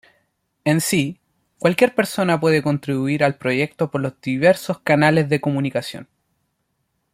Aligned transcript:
En 0.65 0.81
sí, 0.81 1.19
cualquier 1.59 1.93
persona 1.93 2.39
puede 2.39 2.63
contribuir 2.63 3.23
al 3.23 3.37
proyecto 3.37 3.91
por 3.91 4.01
los 4.01 4.19
diversos 4.19 4.79
canales 4.79 5.29
de 5.29 5.39
comunicación. 5.39 6.07